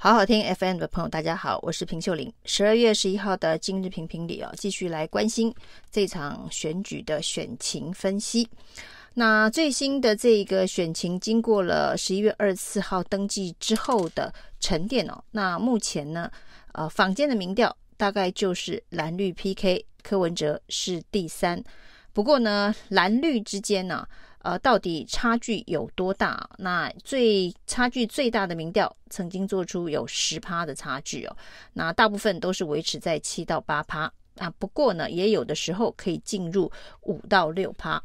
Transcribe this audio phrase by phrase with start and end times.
[0.00, 2.32] 好好听 FM 的朋友，大家好，我是平秀玲。
[2.44, 5.52] 十二月十一号的今日评评理哦，继续来关心
[5.90, 8.48] 这场选举的选情分析。
[9.14, 16.30] 那最新的这个选情，经过了十一月二十四号登记之后的沉淀哦，那目前呢，
[16.74, 21.60] 呃，坊间的民调大概就是蓝绿 PK，柯文哲是第三。
[22.12, 24.06] 不过呢，蓝绿之间呢、
[24.40, 26.48] 呃，到底差距有多大？
[26.58, 31.36] 那最差距最大的民调曾经做出有十趴的差距哦。
[31.72, 34.48] 那大部分都是维持在七到八趴啊。
[34.58, 36.70] 不过呢，也有的时候可以进入
[37.02, 38.02] 五到六趴。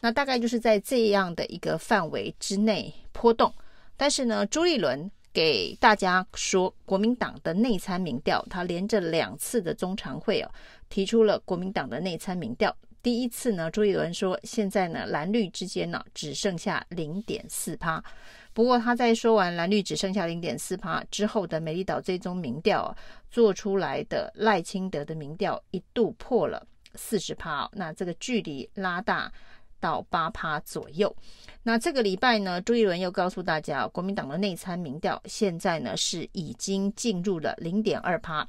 [0.00, 3.52] 那大概就是在这样的一个范围之内波动。
[3.96, 10.50] 但是呢，朱立伦给大家说，国民党的内参民调，他连着两次的中常会哦，
[10.88, 12.74] 提出了国民党的内参民调。
[13.06, 18.02] 第一次呢，朱立伦说，现在呢，蓝绿之间呢只剩下零点四趴。
[18.52, 22.92] 不过他在说完蓝绿只剩下零点四趴之后的美丽岛最终民调
[23.30, 29.32] 做出来的赖清德的民调一度破了四十趴，那这个距离拉大
[29.78, 31.14] 到八趴左右。
[31.62, 38.48] 那这个礼拜呢，朱一伦又告诉大家，国民党的内参民调现在呢是已经进入了零点二趴。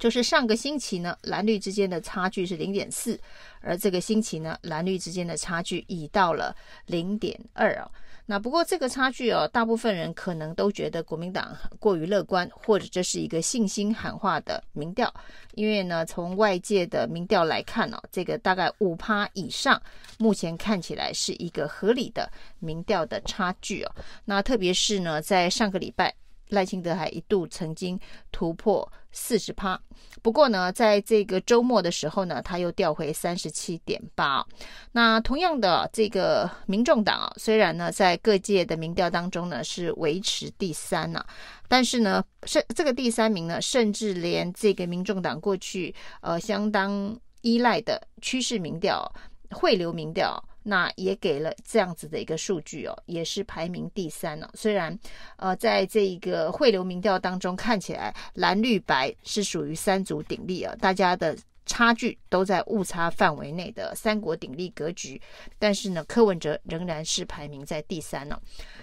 [0.00, 3.20] 就是上个星期呢，蓝绿之间的差距是零点四，
[3.60, 7.90] 而这个星期呢，蓝绿之间的差距已到了零点二哦。
[8.24, 15.12] 那不过这个差距哦，大部分人可能都觉得国民党过于乐观，或者这是一个信心喊话的民调，
[15.54, 19.80] 因为呢，从外界的民调来看哦，这个大概五趴以上，
[20.18, 23.92] 目前看起来是一个合理的民调的差距哦。
[24.24, 26.14] 那特别是呢，在上个礼拜。
[26.50, 27.98] 赖清德还一度曾经
[28.30, 29.80] 突破四十趴，
[30.22, 34.46] 不过呢，在这个周末的时候呢，他又掉回三十七点八。
[34.92, 41.24] 那同样的，这个民众党啊，虽然呢在各界的民调当中呢是维持第三呢，
[41.66, 49.12] 但是呢，甚这个第三名呢，甚至连这个民众党过去呃相当依赖的趋势民调、
[49.50, 50.42] 汇流民调。
[50.62, 54.48] 那也给了这样子的一个数据哦，也是排名第三哦。
[54.54, 54.96] 虽然
[55.36, 65.20] 呃，在这一个汇流民调当中，看起来蓝绿白是属于三足鼎立啊，大家的差距都在误差范围内的三国鼎立格局。
[65.58, 68.38] 但是呢，柯文哲仍然是排名在第三呢。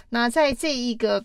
[0.10, 1.24] 那在这一个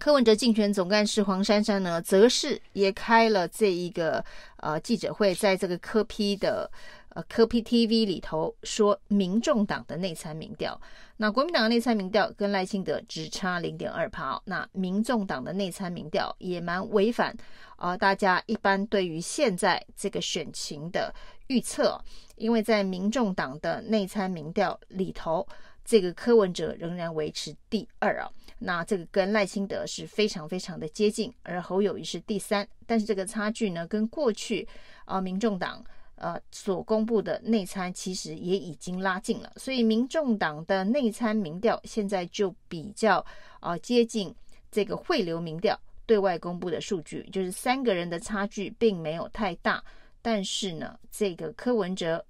[0.00, 4.24] 柯文哲竞选总干事黄珊珊呢，则是也开了这一个
[4.56, 6.68] 呃记者会，在这个柯批的。
[7.12, 10.80] 呃，科 P TV 里头说，民众党的内参民调，
[11.16, 17.36] 那国民党的内参民调跟赖清德只差零点二趴，那民众党的内参民调也蛮违反
[17.74, 21.12] 啊、呃，大家一般对于现在这个选情的
[21.48, 22.00] 预测，
[22.36, 25.44] 因为在民众党的内参民调里头，
[25.84, 34.68] 这个柯文哲仍然维持第二啊，那这个跟赖清德是非常非常的接近，而侯友谊是第三，但是这个差距呢，跟过去
[35.06, 35.84] 啊、民众党。
[36.20, 43.24] 呃，所公布的内参其实也已经拉近了，所以民众党的内参民调现在就比较
[43.60, 44.34] 呃接近
[44.70, 49.82] 这个汇流民调对外公布的数据，就是三个人的差距并没有太大，
[50.20, 52.24] 但是呢，这个柯文哲、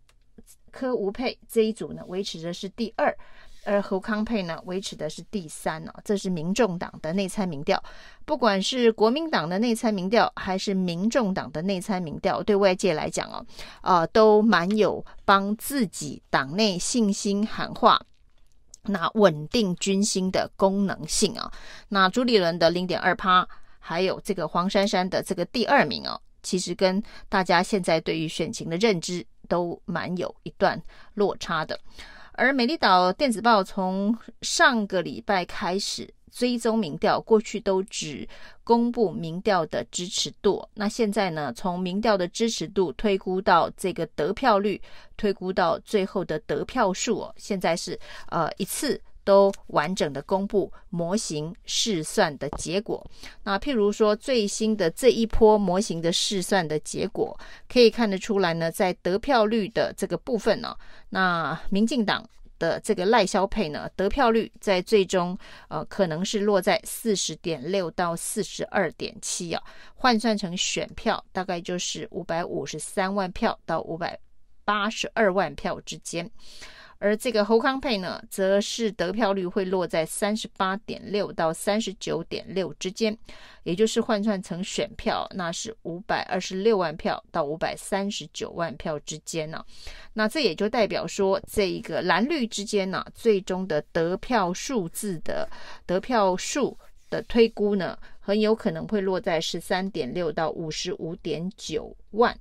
[0.71, 3.15] 柯吴佩这一组呢维持的是第二。
[3.65, 7.83] 而侯康沛呢，维持的是第三呢、哦，这是民众党的内参民调。
[8.25, 13.45] 不管是国民党的内参民调，还是民众党的内参民调，对外界来讲哦，
[13.83, 18.01] 呃，都蛮有帮自己党内信心喊话，
[18.85, 21.53] 那稳定军心的功能性啊、
[21.89, 23.47] 那朱立伦的零点二趴，
[23.79, 30.81] 还有这个黄珊珊的这个第二名哦，其实跟大家现在对于选情的认知都蛮有一段
[31.15, 31.79] 落差的。
[32.41, 38.27] 而美丽岛电子报从上个礼拜开始追踪民调，过去都只
[38.65, 44.81] 公布民调的支持度，那现在呢，从民调的支持度推估到这个得票率，
[45.19, 47.99] 推估到最后的得票数哦，现在是
[48.31, 53.05] 呃一次都完整的公布模型试算的结果。
[53.45, 60.77] 那譬如说最新的这一波模型的试算的结果，可以看得出来呢，在得票率的这个部分呢、
[61.11, 62.29] 那民进党
[62.59, 65.37] 的这个赖萧配呢，得票率在最终
[65.69, 69.63] 呃可能是落在四十点六到四十二点七啊，
[69.95, 74.19] 换算成选票大概就是五百五十三万票到五百
[74.65, 76.31] 八十二万票之间。
[77.01, 83.17] 而这个侯康沛呢，则是得票率会落在三十八点六到三十九点六之间，
[83.63, 89.67] 也就是换算成选票，那是五百二十六万票到五百三十九万票之间呢、啊。
[90.13, 95.49] 那这也就代表说，这一个蓝绿之间呢、啊，最终的得票数字的
[95.87, 102.39] 得票数的推估呢，很有可能会落在十三点六到五十五点九万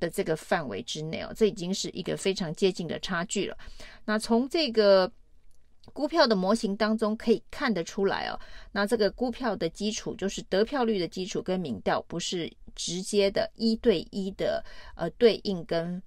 [0.00, 3.56] 的这个范围之内哦，这已经是一个非常接近的差距了。
[4.06, 5.10] 那从这个
[5.92, 8.38] 股票的模型当中可以看得出来哦，
[8.72, 14.64] 那这个股票的基础就是得票率的基础跟民调不是直接的一对一的
[14.96, 16.02] 呃对应跟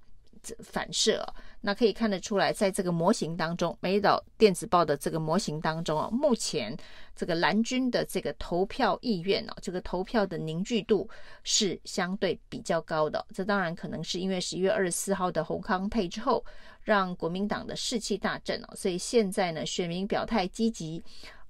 [0.59, 1.25] 反射。
[1.65, 6.75] 那可以看得出来，在这个模型当中，美岛电子报的这个模型当中啊，目前
[7.15, 11.09] 这个蓝军的这个投票意愿哦，这个投票的凝聚度
[11.43, 13.25] 是相对比较高的。
[13.33, 16.43] 这当然可能是因为十一月二十四号的侯康配之后，
[16.81, 21.01] 让国民党的士气大振哦，所以现在呢，选民表态积极，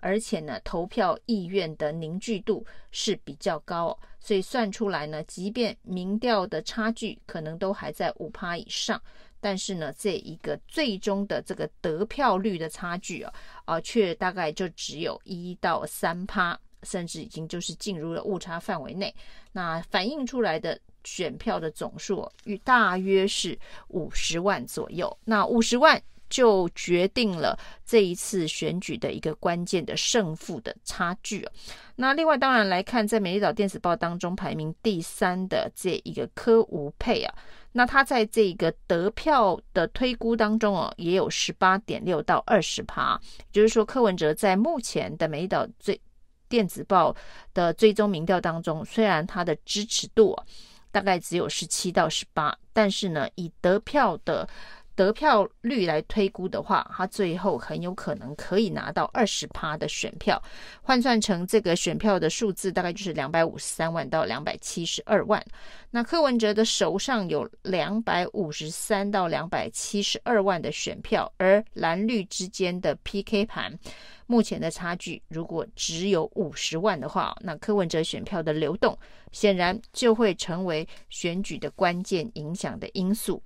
[0.03, 9.01] 而且呢，投票意愿的凝聚度是比较高，所以算出来呢，即便民调的差距可能都还在五趴以上。
[9.39, 13.33] 但是呢，这一个最终的这个得票率的差距啊，
[13.63, 19.13] 啊，却大概就只有一到三趴，甚至已经就是进入了误差范围内。
[19.53, 23.57] 那反映出来的选票的总数与大约是
[23.87, 25.17] 五十万左右。
[25.23, 26.01] 那五十万
[26.33, 31.47] 就决定了这一次选举的一个关键的胜负的差距。
[31.95, 37.35] 那另外当然来看，在美丽岛电子报当中排名第三的这一个柯吴佩啊。
[37.71, 43.19] 那他在这个得票的推估当中哦，也有十八点六到二十趴，
[43.51, 46.01] 就是说柯文哲在目前的美丽岛最
[46.49, 47.15] 电子报
[47.53, 50.35] 的追踪民调当中，虽然他的支持度
[50.91, 54.49] 大概只有十七到十八，但是呢，以得票的。
[54.95, 60.41] 得票率来推估的话，他最后很有可能可以拿到二十趴的选票，
[60.81, 65.43] 换算成这个选票的数字，大概就是两百五十三万到两百七十二万。
[65.89, 73.77] 那柯文哲的手上有两百五十三到两百七十二万的选票，而蓝绿之间的 PK 盘，
[74.27, 78.97] 目前的差距如果只有五十万的话，那柯文哲选票的流动，
[79.31, 83.41] 显然就会成为选举的关键影响的因素。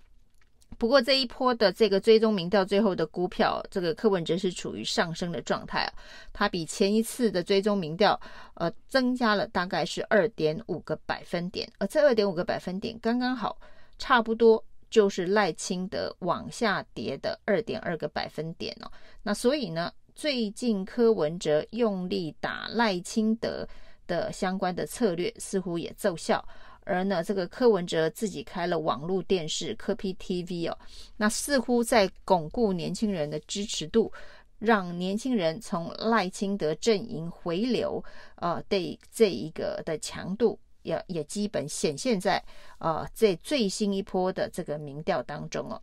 [0.78, 5.94] 不过这一波的这个追踪民调最后的估票，这个柯文哲是处于上升的状态啊，
[6.32, 8.20] 它比前一次的追踪民调
[8.54, 13.58] 呃增加了大概是二点五个百分点，而这二点五个百分点刚刚好，
[13.98, 18.92] 差不多就是赖清德往下跌的二点二个百分点哦。
[19.24, 23.68] 那所以呢，最近柯文哲用力打赖清德
[24.06, 26.48] 的相关的策略似乎也奏效。
[26.88, 30.78] 而呢，这个柯文哲自己开了网络电视柯 P TV 哦，
[31.18, 34.12] 那似乎在巩固年轻人的支持度，
[34.58, 38.04] 让年轻人从赖清德阵营回流，
[38.36, 40.58] 呃，对这一个的强度。
[40.88, 42.42] 也也基本显现在
[42.80, 45.82] 呃这最新一波的这个民调当中哦，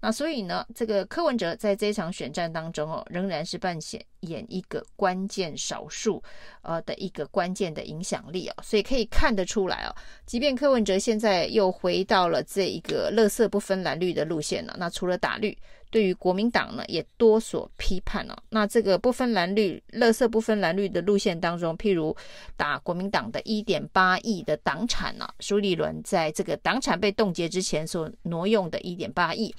[0.00, 3.76] 那所以呢，这个柯文哲在这场选战当中哦，仍然是扮
[4.20, 6.22] 演一个关键少数
[6.62, 9.90] 呃的一个关键的影响力哦，所以可以看得出来哦，
[10.24, 15.56] 即便柯文哲现在又回到了这一个乐色不分蓝绿的路线了，那除了打绿。
[15.94, 18.42] 对于国民党呢，也多所批判了、哦。
[18.48, 22.16] 那这个不分蓝绿、乐色不分蓝绿的路线当中，譬如
[22.56, 29.54] 打国民党的一点八亿的党产、啊，苏立伦在这个党产被冻结之前所挪用的一点八亿。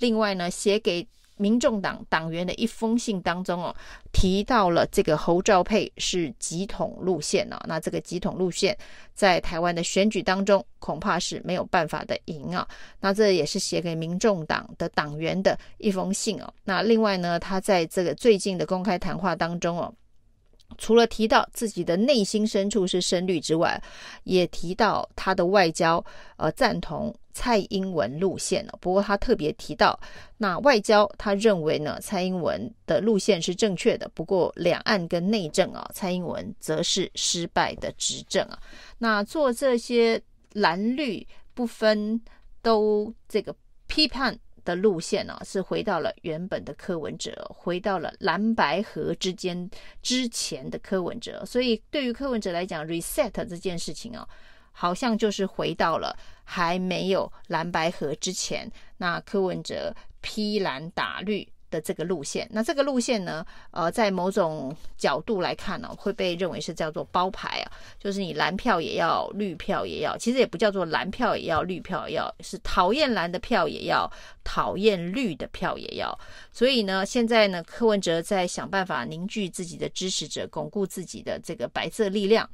[0.00, 1.08] 另外呢，写给
[1.40, 3.74] 民众党党员的一封信当中哦，
[4.12, 7.56] 提到了这个侯兆佩是集统路线、哦。
[7.66, 8.76] 那这个集统路线
[9.14, 12.68] 在台湾的选举当中恐怕是没有办法的赢啊。
[13.00, 16.52] 那这也是写给民众党的党员的一封信哦。
[16.64, 19.92] 那另外呢，他在这个最近的公开谈话当中哦。
[20.78, 23.82] 除了提到自己的内心深处是深绿之外，
[24.24, 26.04] 也提到他的外交，
[26.36, 28.78] 呃，赞同蔡英文路线了。
[28.80, 29.98] 不过他特别提到，
[30.38, 34.10] 那外交他认为呢，蔡英文的路线是正确的。
[34.14, 38.58] 不过两岸跟内政啊，蔡英文则是失败的执政啊。
[38.98, 40.20] 那做这些
[40.52, 42.20] 蓝绿不分
[42.62, 43.54] 都这个
[43.86, 44.38] 批判。
[44.64, 49.70] 的路线呢、是回到了原本的柯文哲，回到了蓝白河之间
[50.02, 54.28] 之前的柯文哲，所以对于柯文哲来讲，reset 这件事情啊，
[54.72, 61.48] 好像就是回到了还没有蓝白河之前，那柯文哲披蓝打绿。
[61.70, 74.10] 的这个路线，那这个路线呢，呃，在某种角度来看呢、会被认为是叫做包牌啊，就是你蓝票也要，绿票也要，其实也不叫做蓝票也要，绿票也要，是讨厌蓝的票也要，
[74.42, 76.18] 讨厌绿的票也要。
[76.52, 82.48] 所以呢，现在呢，柯文哲在想办法凝聚自己的支持者，巩固自己的这个白色力量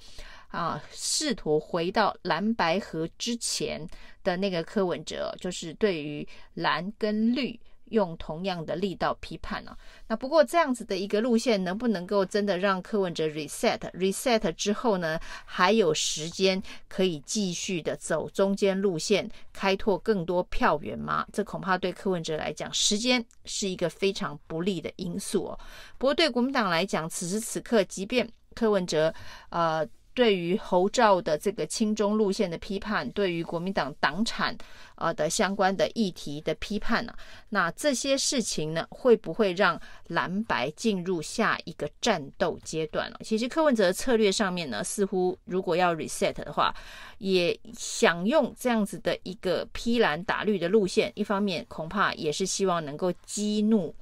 [0.49, 3.87] 啊，试图回到蓝白合之前
[4.23, 7.59] 的那个柯文哲，就是对于蓝跟绿。
[7.91, 9.77] 用同样的力道批判了、
[10.09, 21.27] 那不过这样子的一个路线，能不能够真的让柯文哲 reset？reset 之后呢，还有时间可以继续的走中间路线，开拓更多票源吗？
[21.33, 25.59] 这恐怕对柯文哲来讲，时间是一个非常不利的因素哦。
[25.99, 29.15] 不过对国民党来讲，此时此刻，即便柯文哲，
[29.51, 29.87] 呃。
[30.17, 34.57] 对于侯赵的这个亲中路线的批判，对于国民党党产
[34.95, 37.19] 呃的相关的议题的批判呢、啊，
[37.51, 43.19] 那这些事情呢，会不会让蓝白进入下一个战斗阶段呢？
[43.23, 46.75] 其实柯文哲策略上面呢，似乎如果要 reset 的话，
[47.19, 53.95] 也想用这样子的一个披蓝打绿的路线，一方面恐怕也是希望能够激怒。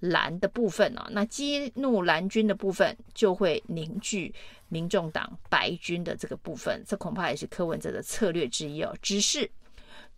[0.00, 4.34] 蓝的部分、啊，那激怒蓝军的部分就会凝聚
[4.70, 8.96] 民众党白军的这个部分，这恐怕也是柯文哲的策略之一哦。
[9.02, 9.50] 只是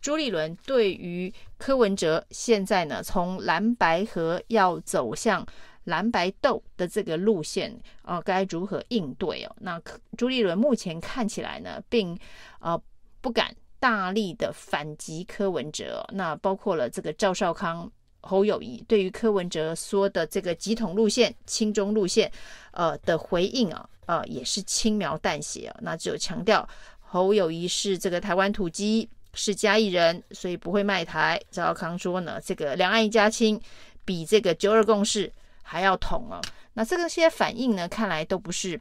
[0.00, 5.44] 朱立伦对于柯文哲现在呢，从蓝白合要走向
[5.84, 9.56] 蓝白斗的这个路线啊、该如何应对哦？
[9.60, 9.80] 那
[10.16, 12.16] 朱立伦目前看起来呢，并
[12.60, 12.80] 呃
[13.20, 17.90] 不敢大力的反击柯文哲、哦，那包括了这个赵少康。
[18.22, 22.30] 侯友谊对于柯文哲说的这个急统路线、亲中路线，
[22.70, 26.66] 呃的回应啊，呃也是轻描淡写啊，那只有强调
[27.00, 31.40] 侯友谊是这个台湾土鸡，是嘉义人，所以不会卖台。
[31.50, 33.60] 赵少康说呢，这个两岸一家亲，
[34.04, 35.30] 比这个九二共识
[35.62, 36.40] 还要统啊。
[36.74, 38.80] 那这个些反应呢，看来都不是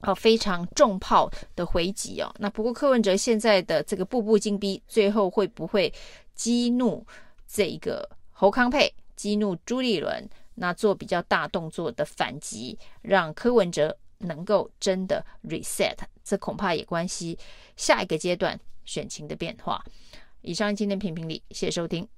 [0.00, 2.34] 哦非常重炮的回击哦。
[2.38, 5.92] 那不过柯文哲现在的这个步步紧逼，最后会不会
[6.34, 7.06] 激怒
[7.46, 8.08] 这一个？
[8.42, 15.94] 侯康配激怒朱立伦，那做比较大动作的反击，让柯文哲能够真的 reset，
[16.24, 17.38] 这恐怕也关系
[17.76, 19.84] 下一个阶段选情的变化。
[20.40, 22.08] 以上今天评评理，谢谢收听。